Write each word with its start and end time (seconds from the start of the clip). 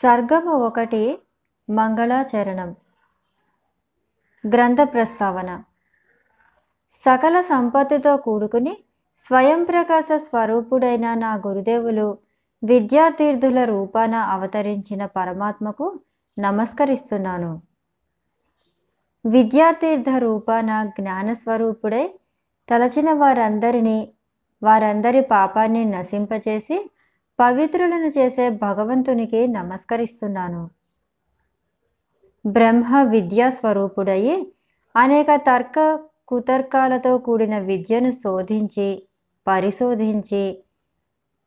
సర్గము 0.00 0.50
ఒకటి 0.50 1.18
మంగళాచరణం. 1.70 2.76
గ్రంథ 4.48 4.80
ప్రస్తావన. 4.80 5.62
సకల 6.92 7.40
సంపత్తితో 7.40 8.16
కూడుకుని 8.16 8.78
స్వయం 9.18 9.64
ప్రకాశ 9.64 10.04
స్వరూపుడైన 10.16 11.14
నా 11.14 11.34
గురుదేవులు 11.34 12.18
విద్యాతీర్థుల 12.64 13.64
రూపాన 13.64 14.14
అవతరించిన 14.14 15.06
పరమాత్మకు 15.06 16.00
నమస్కరిస్తున్నాను. 16.38 17.62
విద్యాతీర్థ 19.26 20.10
రూపాన 20.18 20.84
జ్ఞానస్వరూపుడై 20.84 22.18
తలచిన 22.70 23.12
వారందరినీ 23.12 24.12
వారందరి 24.62 25.20
పాపాన్ని 25.20 25.84
నశింపచేసి 25.84 26.90
పవిత్రులను 27.38 28.06
చేసే 28.06 28.48
భగవంతునికి 28.48 29.46
నమస్కరిస్తున్నాను. 29.46 30.70
బ్రహ్మ 32.44 33.02
విద్యా 33.02 33.50
స్వరూపుడయి 33.50 34.52
అనేక 34.96 35.36
తర్క 35.36 36.00
కుతర్కాలతో 36.26 37.18
కూడిన 37.18 37.58
విద్యను 37.58 38.10
శోధించి 38.12 39.08
పరిశోధించి 39.46 40.62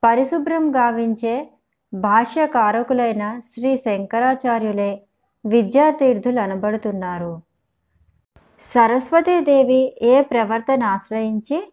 పరిశుభ్రం 0.04 0.76
గావించే 0.76 1.52
భాష్యకారకులైన 1.94 3.40
శ్రీ 3.40 3.78
శంకరాచార్యులే 3.78 5.02
విద్యాతీర్థులు 5.46 6.40
అనబడుతున్నారు 6.40 7.42
సరస్వతీదేవి 8.64 9.94
ఏ 10.02 10.22
ప్రవర్తన 10.22 10.84
ఆశ్రయించి 10.84 11.64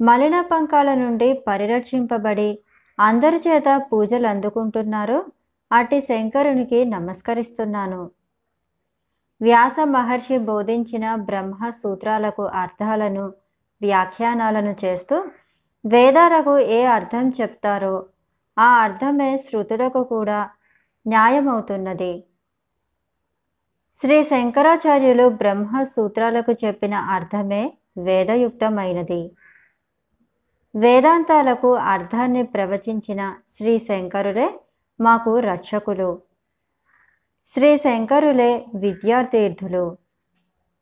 మలిన 0.00 0.40
పంకాల 0.40 0.94
నుండి 0.94 1.32
పరిరక్షింపబడి 1.46 2.58
అందరి 2.98 3.36
చేత 3.36 3.68
పూజలు 3.92 4.26
అందుకుంటున్నారో. 4.26 5.24
అట్టి 5.72 6.00
శంకరునికి 6.00 6.84
నమస్కరిస్తున్నాను. 6.84 8.10
వ్యాస 9.40 9.76
మహర్షి 9.84 10.38
బోధించిన 10.38 11.14
బ్రహ్మ 11.14 11.70
సూత్రాలకు 11.70 12.42
అర్థాలను 12.42 13.24
వ్యాఖ్యానాలను 13.82 14.76
చేస్తూ 14.84 15.16
వేదాలకు 15.84 16.58
ఏ 16.58 16.84
అర్థం 16.84 17.26
చెప్తారో 17.40 18.06
ఆ 18.58 18.68
అర్థమే 18.84 19.36
శృతులకు 19.36 20.02
కూడా 20.02 20.38
న్యాయమవుతున్నది. 21.06 22.24
శ్రీ 24.00 24.24
శంకరాచార్యులు 24.24 25.28
బ్రహ్మ 25.28 25.82
సూత్రాలకు 25.82 26.52
చెప్పిన 26.64 26.94
అర్థమే 26.94 27.72
వేదయుక్తమైనది. 27.98 29.22
వేదాంతాలకు 30.76 31.74
అర్థాన్ని 31.74 32.42
ప్రవచించిన 32.42 33.34
శ్రీ 33.56 33.78
శంకరులే 33.78 34.60
మాకు 35.00 35.38
రక్షకులు. 35.38 36.22
శ్రీ 37.46 37.76
శంకరులే 37.76 38.66
విద్యార్థీర్థులు. 38.74 39.96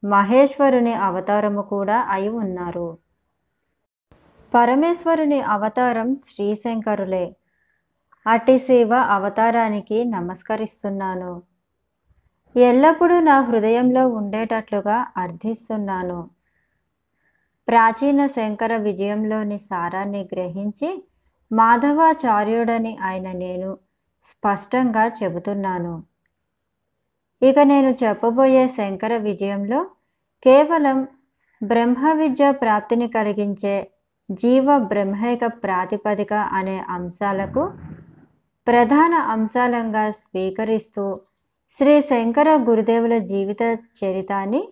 మహేశ్వరుని 0.04 0.94
అవతారము 0.94 1.62
కూడా 1.62 2.00
అయి 2.00 2.28
ఉన్నారు. 2.28 2.98
పరమేశ్వరుని 4.54 5.40
అవతారం 5.40 6.16
శ్రీశంకరులే 6.16 7.36
అటి 8.26 8.58
శివ 8.58 8.94
అవతారానికి 8.94 10.04
నమస్కరిస్తున్నాను. 10.04 11.42
ఎల్లప్పుడూ 12.56 13.20
నా 13.20 13.40
హృదయంలో 13.40 14.08
ఉండేటట్లుగా 14.08 15.06
అర్థిస్తున్నాను. 15.16 16.30
ప్రాచీన 17.68 18.26
శంకర 18.26 18.76
విజయంలోని 18.76 19.58
సారాన్ని 19.58 20.28
గ్రహించి 20.32 20.90
మాధవాచార్యుడని 21.50 22.92
ఆయన 23.02 23.28
నేను 23.36 23.70
స్పష్టంగా 24.24 25.04
చెబుతున్నాను. 25.22 25.94
ఇక 27.42 27.58
నేను 27.58 27.90
చెప్పబోయే 28.02 28.66
శంకర 28.68 29.16
విజయంలో 29.16 29.80
కేవలం 30.42 30.98
బ్రహ్మ 31.62 32.12
విద్య 32.12 32.52
ప్రాప్తిని 32.52 33.08
కలిగించే 33.08 33.74
జీవ 34.28 34.76
బ్రహ్మైక 34.78 35.44
ప్రాతిపదిక 35.46 36.32
అనే 36.52 36.76
అంశాలకు 36.88 37.62
ప్రధాన 38.66 39.14
అంశాలంగా 39.14 40.10
స్వీకరిస్తూ 40.10 41.04
శ్రీ 41.74 42.00
శంకర 42.00 42.48
గురుదేవుల 42.68 43.18
జీవిత 43.24 43.62
చరితాన్ని 43.98 44.62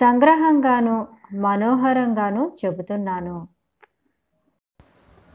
సంగ్రహంగాను 0.00 0.96
మనోహరంగాను 1.32 2.52
చెబుతున్నాను. 2.64 3.48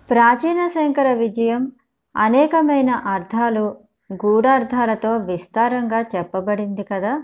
ప్రాచీన 0.10 0.68
శంకర 0.68 1.14
విజయం 1.14 1.72
అనేకమైన 2.16 2.90
అర్థాలు 2.90 3.78
గూఢార్థాలతో 4.14 5.18
విస్తారంగా 5.18 6.02
చెప్పబడింది 6.02 6.84
కదా? 6.84 7.24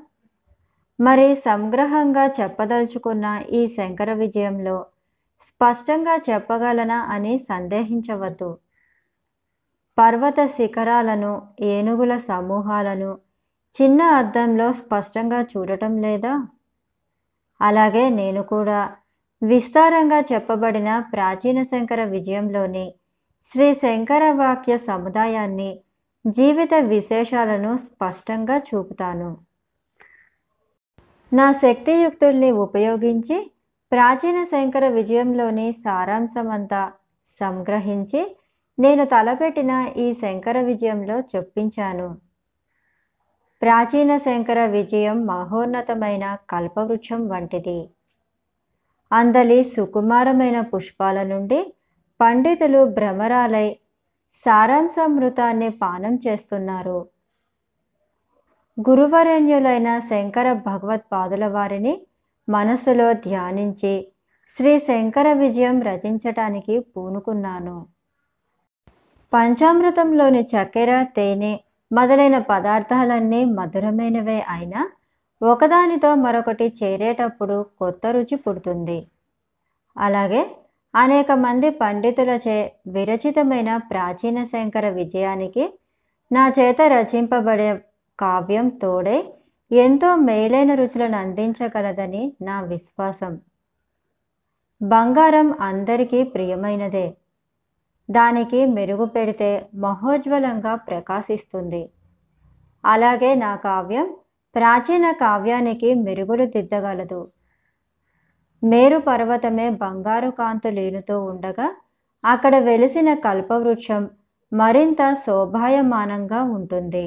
మరి 0.99 1.35
సంగ్రహంగా 1.35 2.25
చెప్పదలుచుకున్న 2.25 3.43
ఈ 3.49 3.67
శంకర 3.67 4.13
విజయంలో 4.13 4.85
స్పష్టంగా 5.41 6.19
చెప్పగలనా 6.29 6.95
అని 6.95 7.37
సందేహించవద్దు. 7.37 8.57
పర్వత 9.97 10.45
శిఖరాలను 10.45 11.47
ఏనుగుల 11.59 12.17
సమూహాలను 12.17 13.17
చిన్న 13.81 14.01
అద్దంలో 14.01 14.73
స్పష్టంగా 14.73 15.41
చూడటం 15.41 15.97
లేదా? 15.97 16.47
అలాగే 17.61 18.09
నేను 18.09 18.41
కూడా. 18.43 18.81
విస్తారంగా 19.41 20.19
చెప్పబడిన 20.31 20.89
ప్రాచీన 21.13 21.63
శంకర 21.63 22.03
విజయంలోని 22.05 22.93
శ్రీ 23.47 23.73
శంకర 23.73 24.31
వాక్య 24.31 24.77
సముదాయాన్ని 24.77 25.71
జీవిత 26.25 26.73
విశేషాలను 26.73 27.77
స్పష్టంగా 27.77 28.57
చూపుతాను. 28.57 29.29
నా 31.31 31.51
శక్తియుక్తుల్ని 31.51 32.51
ఉపయోగించి 32.65 33.37
ప్రాచీన 33.91 34.43
శంకర 34.43 34.87
విజయంలోని 34.87 35.71
సారాంశమంతా 35.71 36.81
సంగ్రహించి 37.39 38.21
నేను 38.79 39.03
తలపెట్టిన 39.05 39.71
ఈ 39.97 40.13
శంకర 40.13 40.57
విజయంలో 40.61 41.17
చొప్పించాను. 41.31 42.07
ప్రాచీన 43.61 44.17
శంకర 44.17 44.65
విజయం 44.65 45.25
మహోన్నతమైన 45.25 46.37
కల్పవృక్షం 46.49 47.27
వంటిది. 47.27 47.89
అందలి 49.11 49.63
సుకుమారమైన 49.63 50.61
పుష్పాల 50.61 51.23
నుండి 51.23 51.73
పండితులు 52.21 52.85
భ్రమరాలై 52.85 53.79
సారాంశమృతాన్ని 54.35 55.69
పానం 55.69 56.19
చేస్తున్నారు. 56.27 57.07
గురువరణ్యులైన 58.89 59.99
శంకర 59.99 60.53
భగవత్పాదుల 60.53 61.47
వారిని 61.47 62.07
మనసులో 62.49 63.13
ధ్యానించి 63.13 64.11
శ్రీ 64.49 64.79
శంకర 64.79 65.33
విజయం 65.33 65.81
రచించటానికి 65.81 66.79
పూనుకున్నాను. 66.79 67.87
పంచామృతంలోని 69.33 70.41
చక్కెర 70.41 71.03
తేనె 71.03 71.59
మొదలైన 71.91 72.37
పదార్థాలన్నీ 72.39 73.45
మధురమైనవే 73.45 74.39
అయినా 74.49 74.81
ఒకదానితో 75.41 76.15
మరొకటి 76.15 76.73
చేరేటప్పుడు 76.83 77.65
కొత్త 77.79 78.07
రుచి 78.07 78.35
పుడుతుంది. 78.35 79.07
అలాగే 79.97 80.41
అనేక 80.95 81.31
మంది 81.31 81.69
పండితులచే 81.69 82.57
విరచితమైన 82.87 83.77
ప్రాచీన 83.77 84.43
శంకర 84.43 84.89
విజయానికి 84.89 85.73
నా 86.31 86.53
చేత 86.59 86.81
రచింపబడే 86.81 87.69
కావ్యం 88.19 88.69
తోడే 88.69 89.17
ఎంతో 89.71 90.15
మేలైన 90.15 90.75
రుచులను 90.75 91.17
అందించగలదని 91.17 92.33
నా 92.41 92.61
విశ్వాసం. 92.61 93.39
బంగారం 94.81 95.53
అందరికీ 95.61 96.23
ప్రియమైనదే. 96.23 97.05
దానికి 98.11 98.59
మెరుగు 98.65 99.05
పెడితే 99.05 99.49
మహోజ్వలంగా 99.75 100.75
ప్రకాశిస్తుంది. 100.75 101.83
అలాగే 102.85 103.35
నా 103.35 103.51
కావ్యం 103.55 104.07
ప్రాచీన 104.55 105.11
కావ్యానికి 105.11 105.89
మెరుగులు 106.05 106.45
దిద్దగలదు. 106.45 107.21
మేరు 108.63 108.97
పర్వతమే 108.99 109.69
బంగారు 109.69 110.29
కాంతు 110.31 110.69
లేనుతూ 110.69 111.15
ఉండగా 111.23 111.67
అక్కడ 112.23 112.55
వెలిసిన 112.55 113.13
కల్పవృక్షం 113.13 114.03
మరింత 114.51 115.01
శోభాయమానంగా 115.13 116.43
ఉంటుంది. 116.57 117.05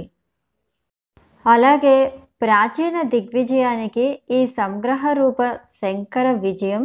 అలాగే 1.46 1.96
ప్రాచీన 2.42 2.96
దిగ్విజయానికి 3.02 4.06
ఈ 4.30 4.40
సంగ్రహ 4.46 5.12
రూప 5.12 5.42
శంకర 5.80 6.26
విజయం 6.32 6.82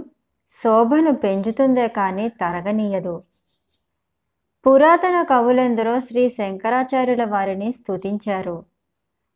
శోభను 0.52 1.12
పెంచుతుందే 1.14 1.88
కానీ 1.88 2.26
తరగనీయదు. 2.42 3.16
పురాతన 4.66 5.22
కవులెందరో 5.22 6.00
శ్రీ 6.00 6.30
శంకరాచార్యుల 6.30 7.24
వారిని 7.24 7.72
స్తుతించారు. 7.72 8.64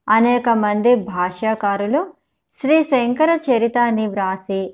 అనేక 0.10 0.50
మంది 0.50 0.96
భాష్యాకారులు 0.96 2.14
శ్రీ 2.54 2.84
శంకర 2.84 3.40
చరితాన్ని 3.52 4.08
వ్రాసి 4.08 4.74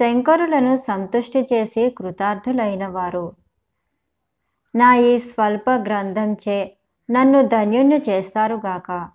శంకరులను 0.00 0.76
సంతుష్టి 0.76 1.46
చేసి 1.52 1.90
కృతార్థులైన 1.90 2.86
వారు 2.86 3.32
నా 4.74 4.94
ఈ 4.94 5.18
స్వల్ప 5.18 5.70
గ్రంథంచే 5.70 6.76
నన్ను 7.10 7.42
ధన్యుణ్ణి 7.42 8.02
చేస్తారుగాక 8.08 9.08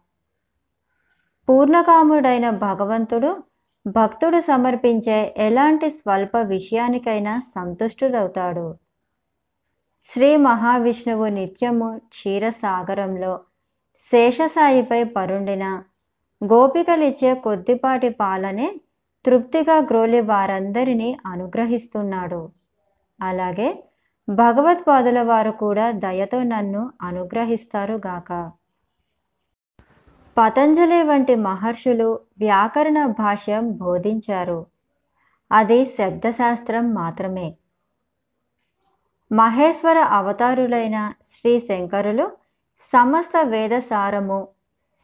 పూర్ణకాముడైన 1.50 2.50
భగవంతుడు 2.50 3.44
భక్తుడు 3.88 4.40
సమర్పించే 4.40 5.34
ఎలాంటి 5.38 5.90
స్వల్ప 5.90 6.38
విషయానికైనా 6.38 7.40
సంతుష్టుడవుతాడు. 7.56 8.85
శ్రీ 10.06 10.36
మహావిష్ణువు 10.38 11.26
నిత్యము 11.26 12.02
క్షీరసాగరంలో 12.08 13.40
శేషసాయిపై 14.12 15.04
పరుండిన 15.04 15.84
గోపికలిచ్చే 16.42 17.36
కొద్దిపాటి 17.36 18.10
పాలనే 18.10 18.76
తృప్తిగా 19.26 19.78
గ్రోలి 19.78 20.22
వారందరినీ 20.22 21.18
అనుగ్రహిస్తున్నాడు. 21.26 22.50
అలాగే 23.22 23.84
భగవత్పాదుల 24.30 25.22
వారు 25.22 25.52
కూడా 25.52 25.92
దయతో 25.92 26.44
నన్ను 26.44 26.92
అనుగ్రహిస్తారు 27.02 27.94
గాక. 27.94 28.52
పతంజలి 30.38 31.04
వంటి 31.04 31.36
మహర్షులు 31.36 32.20
వ్యాకరణ 32.40 33.06
భాష్యం 33.06 33.72
బోధించారు. 33.78 34.66
అది 35.52 35.86
శబ్దశాస్త్రం 35.86 36.94
మాత్రమే. 36.94 37.48
మహేశ్వర 39.32 39.98
అవతారులైన 39.98 41.14
శ్రీ 41.26 41.60
శంకరులు 41.60 42.32
సమస్త 42.94 43.32
వేదసారము 43.44 44.48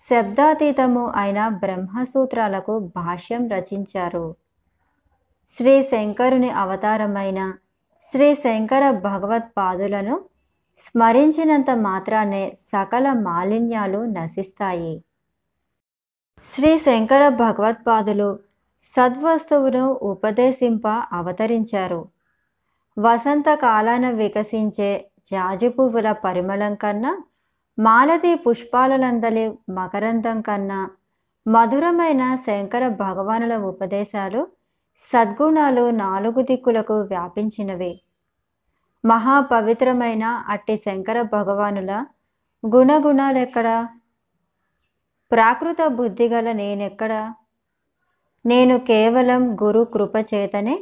శబ్దాతీతము 0.10 1.12
అయిన 1.16 1.48
బ్రహ్మసూత్రాలకు 1.48 2.80
భాష్యం 2.80 3.48
రచించారు. 3.48 4.36
శ్రీ 5.50 5.84
శంకరుని 5.84 6.50
అవతారమైన 6.50 7.54
శ్రీ 8.04 8.36
శంకర 8.36 8.92
భగవత్పాదులను 8.92 10.22
స్మరించినంత 10.86 11.72
మాత్రానే 11.72 12.58
సకల 12.74 13.14
మాలిన్యాలు 13.14 14.06
నశిస్తాయి. 14.06 15.04
శ్రీ 16.46 16.78
శంకర 16.78 17.30
భగవత్పాదులు 17.30 18.40
సద్వస్తువును 18.96 19.86
ఉపదేశింప 20.04 20.88
అవతరించారు. 20.88 22.21
వసంతకాలాన 23.00 24.10
వికసించే 24.10 25.10
జాజి 25.32 25.70
పువ్వుల 25.70 26.12
పరిమళం 26.12 26.76
కన్నా 26.76 27.24
మాలతి 27.80 28.36
పుష్పాలనందలి 28.36 29.58
మకరందం 29.70 30.42
కన్నా 30.42 30.90
మధురమైన 31.48 32.36
శంకర 32.36 32.88
భగవానుల 32.88 33.56
ఉపదేశాలు 33.56 34.48
సద్గుణాలు 35.00 35.90
నాలుగు 35.90 36.42
దిక్కులకు 36.42 37.02
వ్యాపించినవి. 37.02 38.02
మహాపవిత్రమైన 39.06 40.24
అట్టి 40.24 40.78
శంకర 40.78 41.22
భగవానుల 41.22 42.06
గుణగుణాలెక్కడా? 42.66 43.90
ప్రాకృత 45.32 45.88
బుద్ధిగల 45.88 46.52
నేనెక్కడా? 46.52 47.34
నేను 48.46 48.80
కేవలం 48.80 49.56
గురు 49.64 49.84
కృపచేతనే 49.84 50.80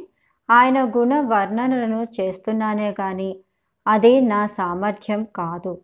ఆయన 0.50 0.84
గుణ 0.84 1.20
వర్ణనలను 1.20 2.06
చేస్తున్నానే 2.20 2.92
కానీ 2.92 3.38
అది 3.86 4.20
నా 4.20 4.46
సామర్థ్యం 4.46 5.24
కాదు. 5.24 5.78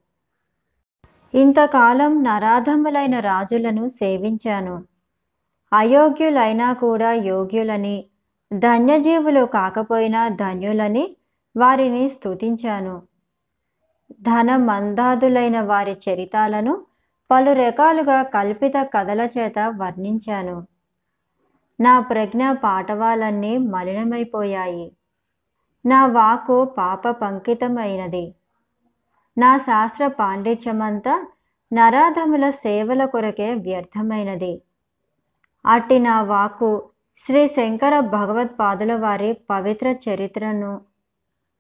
ఇంతకాలం 1.35 2.25
నరాధములైన 2.25 3.21
రాజులను 3.21 3.89
సేవించాను. 3.89 4.85
అయోగ్యులైనా 5.73 6.73
కూడా 6.73 7.13
యోగ్యులని 7.13 8.05
ధన్యజీవులు 8.59 9.45
కాకపోయినా 9.45 10.29
ధన్యులని 10.29 11.17
వారిని 11.57 12.09
స్తుతించాను. 12.09 13.03
ధన 14.23 14.57
మందాదులైన 14.57 15.61
వారి 15.61 15.97
చరితాలను 16.09 16.87
పలు 17.31 17.53
రకాలుగా 17.53 18.23
కల్పిత 18.23 18.73
కథల 18.95 19.29
చేత 19.39 19.59
వర్ణించాను. 19.69 20.76
నా 21.81 22.01
ప్రజ్ఞ 22.01 22.53
పాఠవాలన్నీ 22.53 23.59
మలినమైపోయాయి. 23.59 24.93
నా 25.87 26.07
వాక్కు 26.07 26.65
పాప 26.65 27.09
పంకితమైనది. 27.09 28.35
నా 29.39 29.59
శాస్త్ర 29.59 30.07
పాండిత్యమంతా 30.07 31.27
నరాధముల 31.73 32.51
సేవల 32.51 33.05
కొరకే 33.05 33.55
వ్యర్థమైనది. 33.55 34.63
అట్టి 35.67 35.99
నా 35.99 36.23
వాక్కు 36.23 36.89
శ్రీ 37.19 37.49
శంకర 37.49 38.01
భగవత్పాదుల 38.01 38.97
వారి 38.97 39.33
పవిత్ర 39.51 39.87
చరిత్రను 39.87 40.81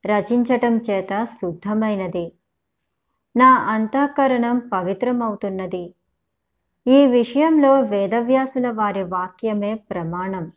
రచించటం 0.06 0.76
చేత 0.76 1.24
శుద్ధమైనది. 1.24 2.32
నా 3.36 3.54
అంతఃకరణం 3.54 4.70
పవిత్రమవుతున్నది. 4.72 5.94
ఈ 6.88 7.06
విషయంలో 7.06 7.80
వేదవ్యాసుల 7.80 8.70
వారి 8.70 9.02
వాక్యమే 9.02 9.74
ప్రమాణం. 9.74 10.52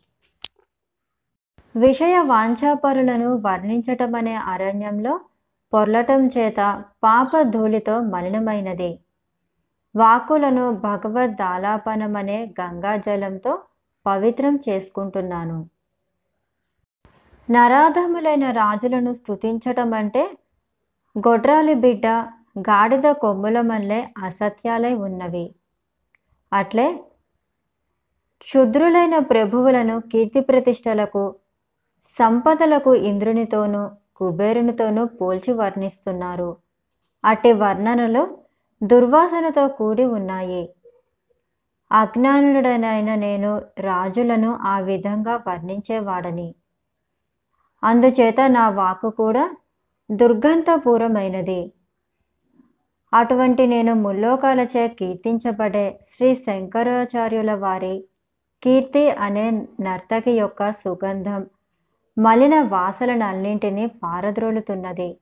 విషయ 1.76 2.18
వాంఛాపరులను 2.18 3.34
వర్ణించటమనే 3.34 4.34
అరణ్యంలో 4.34 5.20
పొర్లటం 5.72 6.26
చేత 6.26 6.84
పాప 7.02 7.42
ధూళితో 7.42 8.00
మలినమైనది. 8.00 8.98
వాకులను 9.96 10.72
భగవద్దాలాపనమనే 10.72 12.54
గంగాజలంతో 12.60 13.58
పవిత్రం 14.06 14.58
చేసుకుంటున్నాను. 14.68 15.68
నరాధములైన 17.50 18.50
రాజులను 18.50 19.12
స్తుతించటం 19.12 19.94
అంటే 19.94 20.38
గొడ్రాలి 21.18 21.74
బిడ్డ 21.74 22.06
గాడిద 22.58 23.10
కొమ్ముల 23.10 23.60
మల్లె 23.60 24.06
అసత్యాలై 24.24 24.94
ఉన్నవి. 24.94 25.54
అట్లే 26.52 27.00
క్షుద్రులైన 28.40 29.18
ప్రభువులను 29.18 30.00
కీర్తి 30.00 30.40
ప్రతిష్టలకు 30.40 31.36
సంపదలకు 32.18 32.94
ఇంద్రునితోనూ 32.94 33.90
కుబేరునితోనూ 34.16 35.04
పోల్చి 35.04 35.52
వర్ణిస్తున్నారు. 35.52 36.56
అట్టి 37.24 37.52
వర్ణనలు 37.52 38.38
దుర్వాసనతో 38.82 39.68
కూడి 39.68 40.04
ఉన్నాయి. 40.04 40.74
అజ్ఞానుడనైన 41.92 43.14
నేను 43.14 43.62
రాజులను 43.78 44.58
ఆ 44.62 44.78
విధంగా 44.80 45.44
వర్ణించేవాడని. 45.48 46.54
అందుచేత 47.82 48.40
నా 48.40 48.68
వాక్కు 48.68 49.10
కూడా 49.10 49.56
దుర్గంధపూరమైనది 50.10 51.72
అటువంటి 53.12 53.66
నేను 53.66 53.94
ముల్లోకాలచే 53.94 54.88
కీర్తించబడే 54.88 56.00
శ్రీ 56.04 56.34
శంకరాచార్యుల 56.34 57.54
వారి 57.54 58.04
కీర్తి 58.62 59.10
అనే 59.10 59.50
నర్తకి 59.80 60.30
యొక్క 60.30 60.70
సుగంధం 60.70 61.46
మలిన 62.18 62.62
వాసలనన్నింటినీ 62.62 63.86
పారద్రోలుతున్నది. 63.86 65.18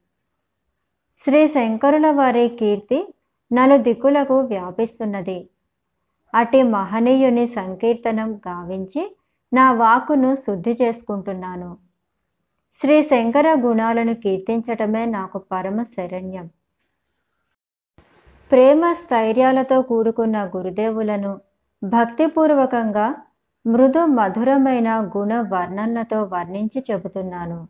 శ్రీ 1.19 1.49
శంకరుల 1.49 2.11
వారి 2.11 2.49
కీర్తి 2.49 3.15
నలు 3.53 3.77
దిక్కులకు 3.77 4.41
వ్యాపిస్తున్నది. 4.41 5.49
అటి 6.35 6.63
మహనీయుని 6.63 7.47
సంకీర్తనం 7.47 8.37
గావించి 8.37 9.17
నా 9.53 9.73
వాక్కును 9.73 10.35
శుద్ధి 10.35 10.79
చేసుకుంటున్నాను. 10.83 11.79
శ్రీ 12.81 13.03
శంకర 13.03 13.57
గుణాలను 13.61 14.15
కీర్తించటమే 14.15 15.07
నాకు 15.07 15.39
పరమ 15.39 15.83
శరణ్యం. 15.83 16.51
ప్రేమ 18.51 18.93
స్థైర్యాలతో 18.93 19.83
కూడుకున్న 19.83 20.51
గురుదేవులను 20.57 21.41
భక్తిపూర్వకంగా 21.83 23.17
మృదు 23.67 24.07
మధురమైన 24.07 25.11
గుణ 25.17 25.41
వర్ణనలతో 25.53 26.23
వర్ణించి 26.23 26.85
చెబుతున్నాను. 26.91 27.69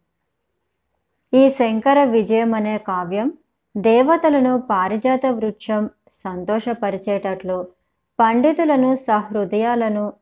ఈ 1.33 1.51
శంకర 1.51 2.05
విజయం 2.05 2.55
అనే 2.55 2.79
కావ్యం 2.79 3.33
దేవతలను 3.77 4.61
పారిజాత 4.61 5.27
వృక్షం 5.27 5.91
సంతోషపరిచేటట్లు 6.13 7.69
పండితులను 8.19 8.95
సహృదయాలను 9.09 10.13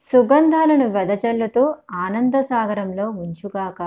సుగంధాలను 0.00 0.88
వెదజల్లుతూ 0.88 1.74
ఆనందసాగరంలో 1.92 3.10
ఉంచుగాక. 3.10 3.80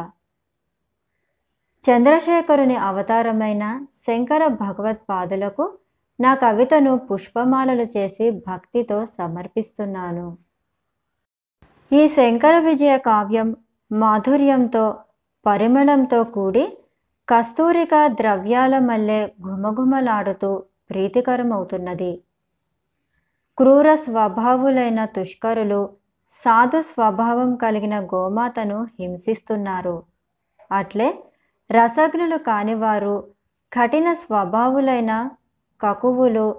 చంద్రశేఖరుని 1.84 2.76
అవతారమైన 2.76 3.64
శంకర 4.08 4.48
భగవత్పాదులకు 4.48 5.66
నా 6.20 6.36
కవితను 6.36 6.98
పుష్పమాలలు 6.98 7.84
చేసి 7.98 8.32
భక్తితో 8.32 9.06
సమర్పిస్తున్నాను. 9.06 10.38
ఈ 11.92 12.08
శంకర 12.08 12.60
విజయ 12.60 12.98
కావ్యం 12.98 13.56
మాధుర్యంతో 13.92 14.98
పరిమళంతో 15.46 16.24
కూడి 16.24 16.78
కస్తూరిక 17.30 18.08
ద్రవ్యాల 18.08 18.80
మల్లె 18.80 19.28
ఘుమఘుమలాడుతూ 19.28 20.64
ప్రీతికరమవుతున్నది. 20.90 22.22
క్రూర 23.58 23.96
స్వభావులైన 23.96 25.06
తుష్కరులు 25.06 25.90
సాధు 26.34 26.82
స్వభావం 26.82 27.56
కలిగిన 27.56 28.00
గోమాతను 28.00 28.88
హింసిస్తున్నారు. 29.00 30.04
అట్లే 30.72 31.24
రసజ్ఞులు 31.72 32.38
కానివారు 32.38 33.16
కఠిన 33.74 34.14
స్వభావులైన 34.14 35.30
కకువులు. 35.86 36.56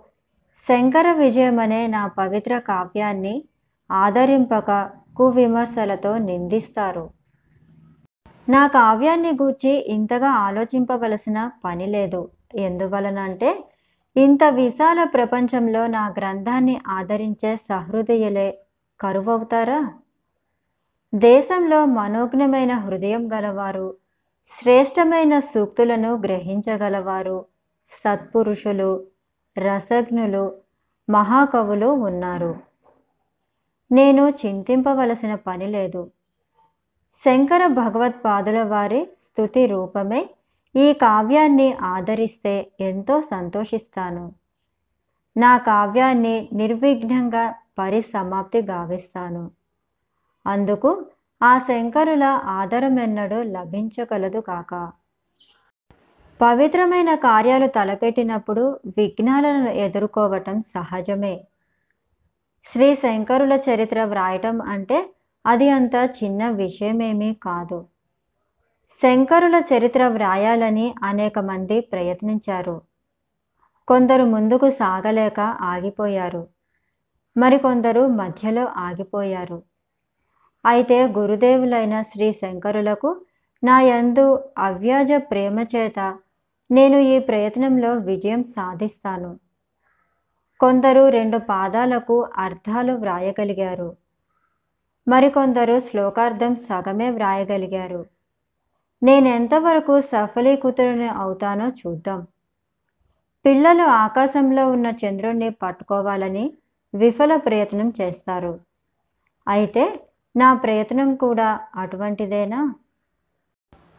శంకర 0.68 1.12
విజయం 1.12 1.59
అనే 1.59 1.87
నా 1.87 2.06
పవిత్ర 2.06 2.59
కావ్యాన్ని 2.59 3.45
ఆదరింపక 3.90 4.71
కువిమర్శలతో 5.16 6.18
నిందిస్తారు. 6.18 7.11
నా 8.49 8.66
కావ్యాన్ని 8.66 9.30
గూర్చి 9.30 9.71
ఇంతగా 9.88 10.30
ఆలోచింపవలసిన 10.30 11.50
పని 11.64 11.87
లేదు. 11.87 12.28
ఎందువలన 12.54 13.18
అంటే 13.18 13.64
ఇంత 14.16 14.45
విశాల 14.45 15.04
ప్రపంచంలో 15.04 15.87
నా 15.87 16.14
గ్రంథాన్ని 16.18 16.80
ఆదరించే 16.88 17.56
సహృదయులే 17.56 18.59
కరువవుతారా? 19.00 19.80
దేశంలో 21.14 21.85
మనోజ్ఞమైన 21.87 22.73
హృదయం 22.75 23.33
గలవారు 23.33 23.95
శ్రేష్టమైన 24.49 25.38
సూక్తులను 25.38 26.14
గ్రహించగలవారు 26.14 27.45
సత్పురుషులు 27.90 28.90
రసజ్ఞులు 29.58 30.54
మహాకవులు 31.10 31.86
ఉన్నారు. 31.86 32.56
నేను 33.92 34.28
చింతింపవలసిన 34.28 35.34
పని 35.34 35.66
లేదు. 35.66 36.10
శంకర 37.25 37.66
భగవత్పాదుల 37.66 38.62
వారి 38.62 39.08
స్థుతి 39.25 39.66
రూపమే 39.66 40.30
ఈ 40.76 40.92
కావ్యాన్ని 40.92 41.72
ఆదరిస్తే 41.72 42.70
ఎంతో 42.80 43.20
సంతోషిస్తాను. 43.20 44.32
నా 45.36 45.58
కావ్యాన్ని 45.58 46.48
నిర్విఘ్నంగా 46.52 47.54
పరిసమాప్తి 47.78 48.62
గావిస్తాను. 48.62 49.50
అందుకు 50.46 51.06
ఆ 51.42 51.58
శంకరుల 51.58 52.25
ఆదరమెన్నడూ 52.44 53.42
లభించగలదు 53.42 54.38
కాక. 54.38 54.92
పవిత్రమైన 56.40 57.14
కార్యాలు 57.14 57.66
తలపెట్టినప్పుడు 57.66 58.81
విఘ్నాలను 58.87 59.69
ఎదుర్కోవటం 59.69 60.62
సహజమే. 60.62 61.45
శ్రీ 62.64 62.95
శంకరుల 62.95 63.52
చరిత్ర 63.52 64.05
వ్రాయటం 64.05 64.62
అంటే 64.62 65.11
అది 65.47 65.71
అంత 65.71 65.95
చిన్న 65.95 66.49
విషయమేమీ 66.49 67.35
కాదు. 67.35 67.87
శంకరుల 69.02 69.62
చరిత్ర 69.73 70.09
వ్రాయాలని 70.09 70.95
అనేక 71.02 71.38
మంది 71.38 71.81
ప్రయత్నించారు. 71.81 72.81
కొందరు 73.88 74.25
ముందుకు 74.25 74.71
సాగలేక 74.71 75.40
ఆగిపోయారు. 75.40 76.47
మరికొందరు 77.37 78.07
మధ్యలో 78.07 78.64
ఆగిపోయారు. 78.64 79.62
అయితే 80.66 81.07
గురుదేవులైన 81.07 82.02
శ్రీ 82.02 82.33
శంకరులకు 82.33 83.21
నా 83.64 83.81
యందు 83.81 84.45
అవ్యాజ 84.59 85.12
ప్రేమ 85.12 85.59
చేత 85.76 86.19
నేను 86.70 86.96
ఈ 86.96 87.18
ప్రయత్నంలో 87.18 87.94
విజయం 87.94 88.44
సాధిస్తాను. 88.44 89.38
కొందరు 90.61 91.08
రెండు 91.08 91.38
పాదాలకు 91.38 92.23
అర్థాలు 92.37 92.92
వ్రాయగలిగారు. 92.92 93.96
మరికొందరు 95.08 95.80
శ్లోకార్థం 95.80 96.56
సగమే 96.56 97.11
వ్రాయగలిగారు. 97.11 98.06
నేనెంతవరకు 99.02 100.00
సఫలీకృతుని 100.00 101.08
అవుతానో 101.08 101.68
చూద్దాం. 101.68 102.26
పిల్లలు 103.46 103.82
ఆకాశంలో 103.82 104.70
ఉన్న 104.70 104.87
చంద్రుణ్ణి 104.87 105.50
పట్టుకోవాలని 105.50 106.54
విఫల 106.94 107.37
ప్రయత్నం 107.37 107.92
చేస్తారు. 108.00 108.61
అయితే 109.49 110.00
నా 110.37 110.54
ప్రయత్నం 110.54 111.14
కూడా 111.14 111.61
అటువంటిదేనా? 111.76 112.75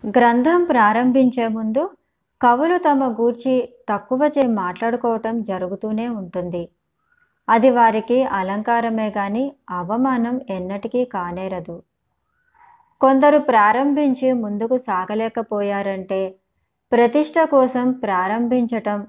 గ్రంథం 0.06 0.64
ప్రారంభించే 0.64 1.48
ముందు 1.48 1.90
కవులు 2.42 2.78
తమ 2.78 3.04
గూర్చి 3.12 3.70
తక్కువ 3.90 4.32
చే 4.38 4.48
మాట్లాడుకోవటం 4.48 5.42
జరుగుతూనే 5.42 6.08
ఉంటుంది. 6.08 6.70
అది 7.50 7.70
వారికి 7.70 8.24
అలంకారమే 8.24 9.10
గాని 9.10 9.52
అవమానం 9.70 10.42
ఎన్నటికీ 10.50 11.06
కానేరదు. 11.06 11.84
కొందరు 13.02 13.40
ప్రారంభించి 13.40 14.34
ముందుకు 14.34 14.78
సాగలేకపోయారంటే 14.78 16.40
ప్రతిష్ట 16.92 17.40
కోసం 17.44 17.92
ప్రారంభించటం 17.92 19.08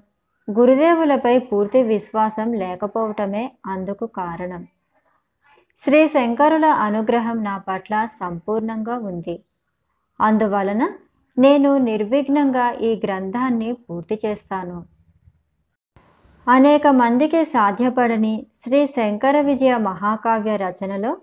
గురుదేవులపై 0.49 1.39
పూర్తి 1.39 1.83
విశ్వాసం 1.83 2.53
లేకపోవటమే 2.53 3.53
అందుకు 3.67 4.07
కారణం. 4.07 4.69
శ్రీ 5.79 6.09
శంకరుల 6.09 6.67
అనుగ్రహం 6.67 7.45
నా 7.45 7.59
పట్ల 7.59 8.07
సంపూర్ణంగా 8.21 8.99
ఉంది. 8.99 9.43
అందువలన 10.21 10.83
నేను 11.39 11.79
నిర్విఘ్నంగా 11.79 12.71
ఈ 12.71 13.01
గ్రంథాన్ని 13.05 13.73
పూర్తి 13.73 14.21
చేస్తాను. 14.27 14.87
అనేక 16.49 16.87
మందికి 16.87 17.45
సాధ్యపడని 17.45 18.47
శ్రీ 18.65 18.87
శంకర 18.87 19.41
విజయ 19.41 19.77
మహాకావ్య 19.77 20.57
రచనలో 20.57 21.17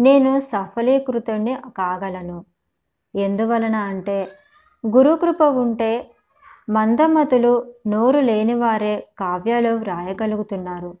నేను 0.00 0.40
సఫలీకృతుణ్ణి 0.40 1.56
కాగలను. 1.76 2.44
ఎందువలన 3.16 3.74
అంటే 3.74 4.28
గురుకృప 4.86 5.42
ఉంటే 5.42 6.10
మందమతులు 6.68 7.74
నోరు 7.86 8.20
లేనివారే 8.20 9.08
కావ్యాలు 9.18 9.68
వ్రాయగలుగుతున్నారు. 9.68 10.98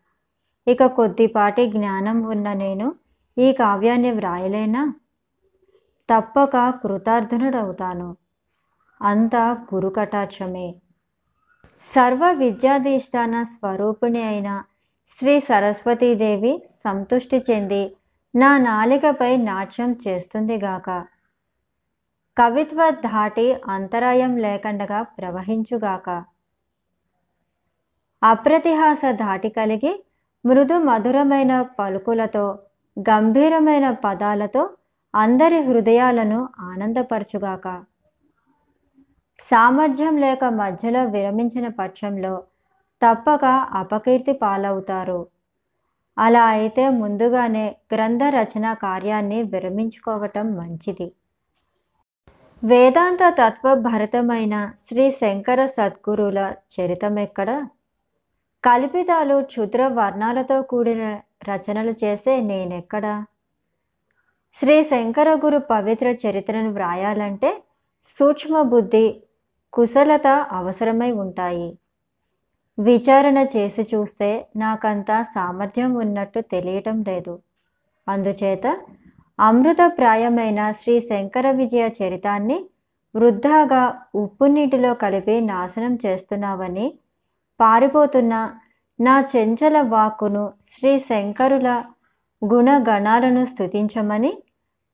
ఇక 0.68 0.86
కొద్దిపాటి 0.86 1.66
జ్ఞానం 1.66 2.22
ఉన్న 2.22 2.52
నేను 2.52 2.94
ఈ 3.38 3.52
కావ్యాన్ని 3.52 4.10
వ్రాయలేనా? 4.10 4.94
తప్పక 6.10 6.56
కృతార్థునుడవుతాను. 6.56 8.16
అంతా 9.00 9.44
గురు 9.74 9.90
కటాక్షమే 9.90 10.68
సర్వ 11.82 12.24
విద్యాధిష్టాన 12.32 13.42
స్వరూపిణి 13.42 14.22
అయిన 14.22 14.50
శ్రీ 15.08 15.34
సరస్వతీదేవి 15.40 16.52
సంతుష్టి 16.84 17.38
చెంది 17.50 17.82
నా 18.34 18.50
నాలికపై 18.58 19.32
నాట్యం 19.42 19.90
చేస్తుందిగాక 20.06 20.88
కవిత్వ 22.36 22.90
ధాటి 23.04 23.46
అంతరాయం 23.68 24.32
లేకుండగా 24.36 25.00
ప్రవహించుగాక 25.18 26.08
అప్రతిహాస 28.22 29.04
ధాటి 29.16 29.48
కలిగి 29.48 29.92
మృదు 30.44 30.76
మధురమైన 30.78 31.52
పలుకులతో 31.78 32.46
గంభీరమైన 32.96 33.86
పదాలతో 34.04 34.62
అందరి 35.14 35.58
హృదయాలను 35.60 36.38
ఆనందపరచుగాక 36.60 37.68
సామర్థ్యం 39.38 40.16
లేక 40.16 40.44
మధ్యలో 40.44 41.04
విరమించిన 41.04 41.68
పక్షంలో 41.68 42.42
తప్పక 43.02 43.44
అపకీర్తి 43.72 44.32
పాలవుతారు. 44.32 45.26
అలా 46.18 46.44
అయితే 46.44 46.88
ముందుగానే 46.88 47.76
గ్రంథ 47.94 48.22
రచన 48.22 48.74
కార్యాన్ని 48.74 49.42
విరమించుకోవటం 49.42 50.56
మంచిది. 50.56 51.12
వేదాంత 52.62 53.18
తత్వభరితమైన 53.28 54.72
శ్రీ 54.86 55.10
శంకర 55.10 55.66
సద్గురుల 55.66 56.54
చరితమెక్కడ? 56.74 57.50
కల్పితాలు 58.64 59.42
క్షుద్ర 59.42 59.86
వర్ణాలతో 59.88 60.62
కూడిన 60.62 61.20
రచనలు 61.48 61.94
చేసే 62.04 62.40
నేనెక్కడా? 62.40 63.24
శ్రీ 64.56 64.84
శంకర 64.84 65.34
గురు 65.34 65.58
పవిత్ర 65.58 66.06
చరిత్రను 66.06 66.70
వ్రాయాలంటే 66.70 67.50
సూక్ష్మ 68.04 68.62
బుద్ధి 68.62 69.20
కుశలత 69.72 70.26
అవసరమై 70.52 71.12
ఉంటాయి. 71.12 71.78
విచారణ 72.78 73.38
చేసి 73.38 73.82
చూస్తే 73.94 74.48
నాకంతా 74.56 75.22
సామర్థ్యం 75.22 75.94
ఉన్నట్టు 75.94 76.40
తెలియటం 76.40 77.04
లేదు. 77.08 77.38
అందుచేత 78.08 78.66
అమృతప్రాయమైన 79.38 80.72
శ్రీ 80.72 81.00
శంకర 81.00 81.50
విజయ 81.50 81.90
చరితాన్ని 82.02 82.66
వృద్ధాగా 83.14 83.82
ఉప్పు 84.14 84.44
నీటిలో 84.44 84.94
కలిపి 84.94 85.40
నాశనం 85.40 85.98
చేస్తున్నావని 86.06 86.98
పారిపోతున్న 87.60 88.34
నా 89.00 89.24
చెంచల 89.36 89.80
వాక్కును 89.80 90.52
శ్రీ 90.72 90.98
శంకరుల 90.98 91.84
గుణగణాలను 92.42 93.46
స్థుతించమని 93.46 94.32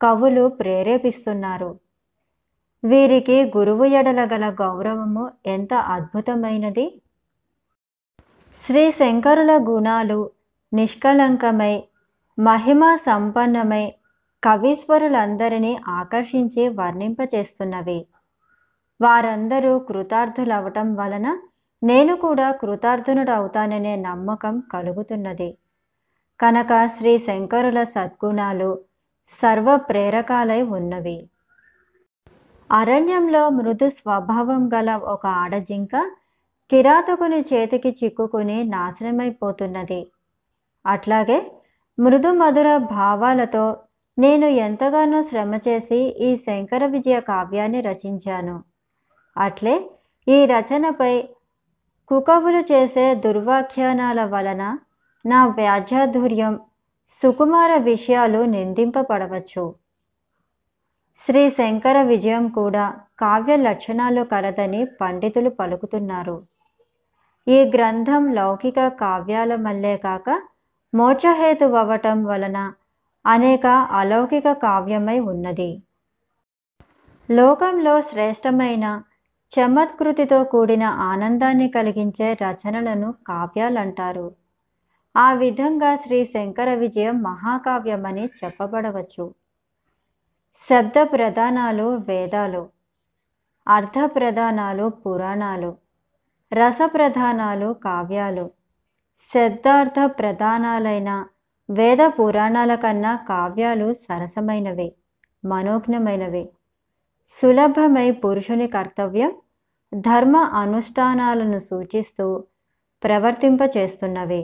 కవులు 0.00 0.48
ప్రేరేపిస్తున్నారు. 0.48 1.70
వీరికి 2.84 3.52
గురువు 3.56 3.84
ఎడల 3.84 4.24
గల 4.24 4.50
గౌరవము 4.50 5.30
ఎంత 5.46 5.74
అద్భుతమైనది? 5.74 7.02
శ్రీ 8.56 8.90
శంకరుల 8.90 9.58
గుణాలు 9.68 10.30
నిష్కలంకమై 10.72 11.84
మహిమ 12.38 12.94
సంపన్నమై 12.94 13.94
కవీశ్వరులందరినీ 14.44 15.80
ఆకర్షించి 15.88 16.68
వర్ణింపచేస్తున్నవి. 16.68 18.06
వారందరూ 19.02 19.78
కృతార్థులవటం 19.78 20.94
వలన 20.94 21.38
నేను 21.82 22.16
కూడా 22.16 22.50
కృతార్థునుడవుతాననే 22.50 23.96
నమ్మకం 23.96 24.62
కలుగుతున్నది. 24.72 25.58
కనుక 26.40 26.86
శ్రీ 26.86 27.18
శంకరుల 27.18 27.84
సద్గుణాలు 27.84 28.78
సర్వ 29.42 29.76
ప్రేరకాలై 29.76 30.62
ఉన్నవి. 30.62 31.29
అరణ్యంలో 32.72 33.48
మృదు 33.48 33.88
స్వభావం 33.88 34.70
గల 34.74 34.96
ఒక 34.96 35.26
ఆడజింక 35.26 35.90
కిరాతకుని 36.70 37.40
చేతికి 37.40 37.96
చిక్కుకుని 38.04 38.64
నాశనమైపోతున్నది. 38.64 40.06
అట్లాగే 40.86 41.50
మృదు 41.98 42.32
మధుర 42.32 42.76
భావాలతో 42.76 43.76
నేను 44.18 44.46
ఎంతగానో 44.46 45.22
శ్రమ 45.22 45.54
చేసి 45.54 45.96
ఈ 45.96 46.36
శంకర 46.36 46.86
విజయ 46.86 47.20
కావ్యాన్ని 47.20 47.80
రచించాను. 47.80 48.62
అట్లే 49.36 49.90
ఈ 50.28 50.46
రచనపై 50.46 51.28
కుకవులు 52.08 52.60
చేసే 52.72 53.14
దుర్వాఖ్యానాల 53.14 54.24
వలన 54.24 54.78
నా 55.26 55.46
వ్యాధ్యాధుర్యం 55.46 56.60
సుకుమార 57.10 57.76
విషయాలు 57.76 58.38
నిందింపబడవచ్చు. 58.38 59.74
శ్రీ 61.26 61.50
శంకర 61.50 62.02
విజయం 62.02 62.48
కూడా 62.48 63.00
కావ్య 63.18 63.56
లక్షణాలు 63.56 64.24
కలదని 64.24 64.84
పండితులు 64.84 65.50
పలుకుతున్నారు. 65.50 66.42
ఈ 67.48 67.64
గ్రంథం 67.64 68.32
లౌకిక 68.32 68.88
కావ్యాల 68.88 69.56
మల్లే 69.56 69.96
కాక 69.96 70.42
మోక్షహేతువవటం 70.94 72.24
వలన 72.24 72.72
అనేక 73.26 73.66
అలౌకిక 73.66 74.52
కావ్యమై 74.52 75.20
ఉన్నది. 75.20 75.82
లోకంలో 77.30 78.02
శ్రేష్టమైన 78.02 79.02
చమత్కృతితో 79.60 80.44
కూడిన 80.44 80.82
ఆనందాన్ని 80.82 81.68
కలిగించే 81.68 82.32
రచనలను 82.32 83.14
కావ్యాలంటారు. 83.26 84.32
ఆ 85.16 85.32
విధంగా 85.32 85.96
శ్రీ 85.96 86.24
శంకర 86.24 86.74
విజయం 86.74 87.22
మహాకావ్యమని 87.22 88.24
చెప్పబడవచ్చు. 88.24 89.34
శబ్ద 90.56 90.92
ప్రధానాలు 91.02 91.84
వేదాలు 92.08 92.68
అర్థ 93.68 93.98
ప్రధానాలు 94.04 94.88
పురాణాలు 94.88 95.70
రస 96.52 96.78
ప్రధానాలు 96.84 97.72
కావ్యాలు 97.84 98.50
శబ్దార్థ 99.34 99.94
ప్రధానాలైన 100.04 101.10
వేద 101.70 101.98
పురాణాల 102.18 102.74
కన్నా 102.74 103.16
కావ్యాలు 103.28 103.94
సరసమైనవే 103.94 104.88
మనోజ్ఞమైనవే. 105.44 106.44
సులభమై 107.30 108.10
పురుషుని 108.10 108.68
కర్తవ్యం 108.68 109.32
ధర్మ 109.94 110.36
అనుష్ఠానాలను 110.36 111.58
సూచిస్తూ 111.58 112.26
ప్రవర్తింపచేస్తున్నవే. 113.04 114.42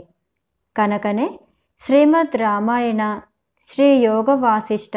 కనుకనే 0.77 1.27
శ్రీమద్ 1.81 2.37
రామాయణ 2.37 3.03
శ్రీ 3.71 3.89
యోగ 4.09 4.35
వాసిష్ట 4.35 4.97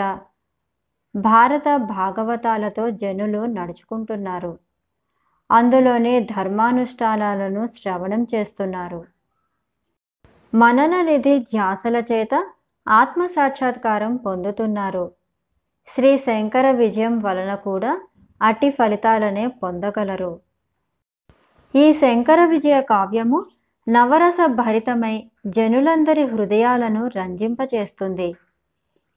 భారత 1.15 1.75
భాగవతాలతో 1.75 2.89
జనులు 2.89 3.45
నడుచుకుంటున్నారు. 3.45 4.57
అందులోనే 5.51 6.19
ధర్మానుష్ఠానాలను 6.19 7.65
శ్రవణం 7.65 8.27
చేస్తున్నారు. 8.35 9.05
మనన 10.55 11.01
నిధి 11.01 11.39
ధ్యాసల 11.39 11.97
చేత 11.97 12.47
ఆత్మ 12.87 13.25
సాక్షాత్కారం 13.25 14.15
పొందుతున్నారు. 14.15 15.11
శ్రీ 15.87 16.17
శంకర 16.17 16.71
విజయం 16.71 17.19
వలన 17.19 17.55
కూడా 17.55 18.01
అట్టి 18.41 18.69
ఫలితాలనే 18.71 19.47
పొందగలరు. 19.47 20.39
ఈ 21.75 21.93
శంకర 21.93 22.45
విజయ 22.45 22.81
కావ్యము 22.81 23.45
నవరస 23.89 24.37
భరితమై 24.45 25.31
జనులందరి 25.47 26.23
హృదయాలను 26.23 27.07
రంజింపచేస్తుంది. 27.07 28.35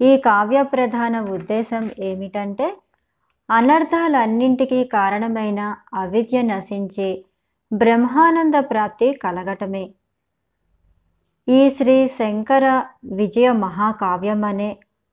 ఈ 0.03 0.17
కావ్య 0.17 0.63
ప్రధాన 0.63 1.21
ఉద్దేశం 1.21 1.91
ఏమిటంటే 1.99 2.77
అనర్థాలన్నింటికీ 3.51 4.85
కారణమైన 4.85 5.77
అవిద్య 5.95 6.43
నశించి 6.43 7.25
బ్రహ్మానంద 7.73 8.55
ప్రాప్తి 8.55 9.13
కలగటమే. 9.13 9.85
ఈ 11.49 11.71
శ్రీ 11.71 12.09
శంకర 12.09 12.83
విజయ 13.05 13.53
మహాకావ్యం 13.53 14.45
అనే 14.45 14.71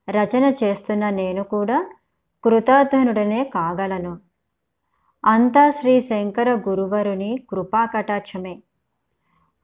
రచన 0.08 0.54
చేస్తున్న 0.62 1.10
నేను 1.10 1.42
కూడా 1.44 1.78
కృతార్థనుడనే 2.44 3.44
కాగలను. 3.44 4.18
అంతా 5.24 5.70
శ్రీ 5.70 6.00
శంకర 6.00 6.50
గురువరుని 6.68 7.46
కృపా 7.50 7.84
కటాక్షమే 7.84 8.62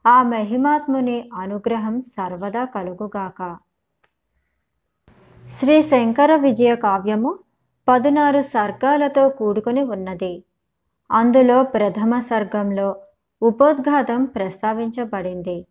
ఆ 0.05 0.23
మహిమాత్ముని 0.23 1.31
అనుగ్రహం 1.35 2.01
సర్వదా 2.01 2.65
కలుగుగాక. 2.65 3.66
శ్రీ 5.53 5.83
శంకర 5.83 6.37
విజయ 6.37 6.77
కావ్యము 6.77 7.39
పదునారు 7.89 8.43
సర్గాలతో 8.43 9.29
కూడుకుని 9.29 9.83
ఉన్నది. 9.83 10.45
అందులో 11.11 11.63
ప్రథమ 11.63 12.21
సర్గంలో 12.21 12.97
ఉపోద్ఘాతం 13.43 14.25
ప్రస్తావించబడింది. 14.25 15.67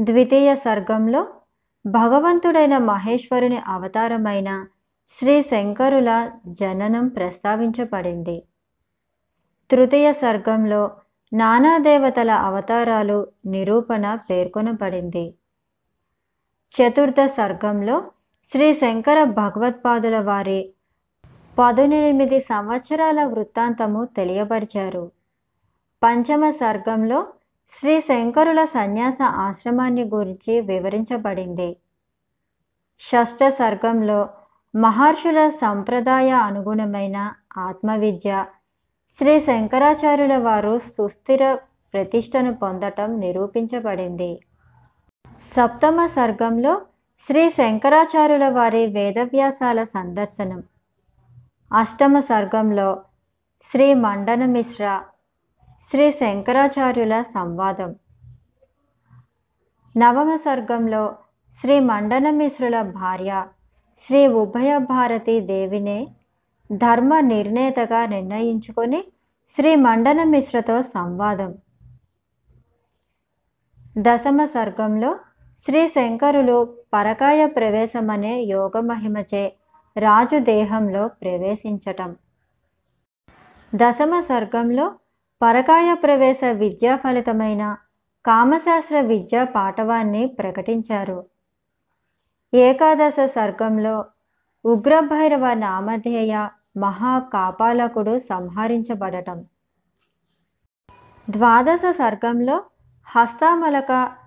ద్వితీయ 0.00 0.54
సర్గంలో 0.54 1.26
భగవంతుడైన 1.86 2.78
మహేశ్వరుని 2.78 3.58
అవతారమైన 3.66 4.66
శ్రీ 5.08 5.42
శంకరుల 5.42 6.30
జననం 6.46 7.08
ప్రస్తావించబడింది. 7.08 8.42
తృతీయ 9.70 10.12
సర్గంలో 10.12 10.90
నానా 11.32 11.78
దేవతల 11.78 12.30
అవతారాలు 12.30 13.26
నిరూపణ 13.46 14.14
పేర్కొనబడింది. 14.14 15.34
చతుర్థ 16.72 17.26
సర్గంలో 17.26 18.10
శ్రీ 18.52 18.74
శంకర 18.74 19.24
భగవత్పాదుల 19.24 20.18
వారి 20.18 20.72
పదునెనిమిది 21.58 22.40
సంవత్సరాల 22.40 23.24
వృత్తాంతము 23.24 24.04
తెలియపరిచారు. 24.04 25.12
పంచమ 26.02 26.50
సర్గంలో 26.50 27.26
శ్రీ 27.68 28.00
శంకరుల 28.00 28.64
సన్యాస 28.64 29.18
ఆశ్రమాన్ని 29.22 30.04
గురించి 30.04 30.60
వివరించబడింది. 30.60 31.76
షష్ఠ 32.98 33.48
సర్గంలో 33.48 34.28
మహర్షుల 34.74 35.48
సంప్రదాయ 35.48 36.30
అనుగుణమైన 36.30 37.32
ఆత్మవిద్య 37.56 38.44
శ్రీ 39.18 39.40
శంకరాచార్యుల 39.40 40.36
వారు 40.36 40.78
సుస్థిర 40.78 41.54
ప్రతిష్టను 41.92 42.54
పొందటం 42.54 43.20
నిరూపించబడింది. 43.20 44.40
సప్తమ 45.56 46.06
సర్గంలో 46.06 46.80
శ్రీ 47.26 47.50
శంకరాచార్యుల 47.50 48.48
వారి 48.48 48.86
వేదవ్యాసాల 48.86 49.82
సందర్శనం. 49.84 50.62
అష్టమ 51.70 52.20
సర్గంలో 52.20 53.02
శ్రీ 53.62 53.94
మండన 53.94 54.44
మిశ్ర 54.44 54.84
శ్రీ 55.90 56.10
శంకరాచార్యుల 56.10 57.22
సంవాదం. 57.22 57.96
నవమ 59.96 60.36
సర్గంలో 60.36 61.16
శ్రీ 61.56 61.80
మండన 61.80 62.30
మిశ్రుల 62.30 62.82
భార్య 62.82 63.44
శ్రీ 63.98 64.26
ఉభయ 64.26 64.78
భారతి 64.78 65.40
దేవినే 65.40 66.08
ధర్మ 66.72 67.20
నిర్ణేతగా 67.20 68.06
నిర్ణయించుకొని 68.06 69.04
శ్రీ 69.50 69.74
మండన 69.76 70.22
మిశ్రతో 70.24 70.82
సంవాదం. 70.82 71.54
దశమ 73.98 74.44
సర్గంలో 74.44 75.18
శ్రీ 75.66 75.88
శంకరులు 75.88 76.74
పరకాయ 76.92 77.46
ప్రవేశమనే 77.46 78.40
యోగ 78.42 78.80
మహిమచే 78.80 79.56
రాజు 79.96 80.38
దేహంలో 80.38 81.08
ప్రవేశించటం. 81.08 82.16
దశమ 83.74 84.20
సర్గంలో 84.20 84.94
పరకాయ 85.42 85.94
ప్రవేశ 85.94 86.44
విద్యా 86.44 86.96
ఫలితమైన 86.96 87.76
కామశాస్త్ర 88.24 89.00
విద్యా 89.00 89.44
పాఠవాన్ని 89.44 90.26
ప్రకటించారు. 90.26 91.24
ఏకాదశ 92.54 93.14
సర్గంలో 93.26 94.04
ఉగ్రభైరవ 94.64 95.54
నామధేయ 95.54 96.48
మహాకాపాలకుడు 96.76 98.18
సంహరించబడటం. 98.18 99.44
ద్వాదశ 101.30 101.80
సర్గంలో 101.90 102.64
హస్తామలక 103.06 104.19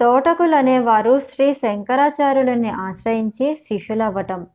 తోటకులనేవారు 0.00 1.18
శ్రీ 1.18 1.54
శంకరాచార్యులని 1.54 2.70
ఆశ్రయించి 2.70 3.54
శిష్యులవ్వటం. 3.54 4.46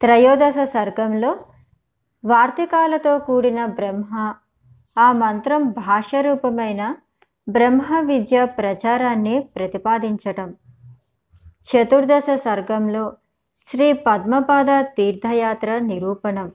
త్రయోదశ 0.00 0.54
సర్గంలో 0.64 1.36
వార్తికాలతో 2.24 3.18
కూడిన 3.18 3.66
బ్రహ్మ 3.66 4.34
ఆ 4.98 5.12
మంత్రం 5.12 5.70
భాష్య 5.70 6.20
రూపమైన 6.20 6.96
బ్రహ్మ 7.48 8.00
విద్య 8.00 8.44
ప్రచారాన్ని 8.44 9.40
ప్రతిపాదించటం. 9.40 10.54
చతుర్దశ 11.70 12.24
సర్గంలో 12.34 13.12
శ్రీ 13.66 13.92
పద్మపాద 13.92 14.80
తీర్థయాత్ర 14.80 15.78
నిరూపణం. 15.78 16.52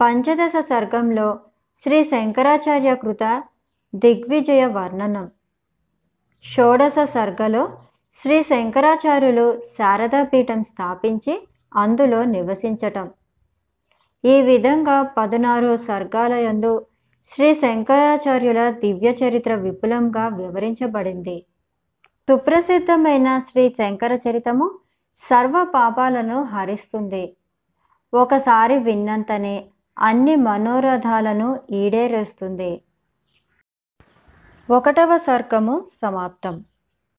పంచదశ 0.00 0.52
సర్గంలో 0.60 1.38
శ్రీ 1.82 2.04
శంకరాచార్య 2.04 2.94
కృత 2.94 3.42
దిగ్విజయ 3.94 4.66
వర్ణనం. 4.66 5.30
షోడశ 6.52 7.04
సర్గలో 7.04 7.68
శ్రీ 8.14 8.42
శంకరాచార్యులు 8.42 9.60
శారదాపీఠం 9.78 10.64
స్థాపించి 10.64 11.48
అందులో 11.74 12.24
నివసించటం. 12.24 13.10
ఈ 14.24 14.42
విధంగా 14.42 15.02
పదునారు 15.02 15.76
సర్గాలయందు 15.76 16.86
శ్రీ 17.28 17.54
శంకరాచార్యుల 17.54 18.70
దివ్య 18.70 19.08
చరిత్ర 19.10 19.54
విపులంగా 19.54 20.28
వివరించబడింది. 20.28 21.44
సుప్రసిద్ధమైన 22.28 23.38
శ్రీ 23.38 23.68
శంకర 23.68 24.18
చరితము 24.28 24.70
సర్వ 25.18 25.64
పాపాలను 25.64 26.42
హరిస్తుంది. 26.42 27.36
ఒకసారి 28.14 28.78
విన్నంతనే 28.78 29.64
అన్ని 29.98 30.36
మనోరథాలను 30.36 31.60
ఈడేరేస్తుంది. 31.70 32.80
ఒకటవ 34.68 35.16
సర్గము 35.16 35.86
సమాప్తం. 36.02 36.54